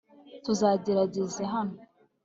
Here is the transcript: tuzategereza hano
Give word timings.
tuzategereza 0.43 1.43
hano 1.53 1.77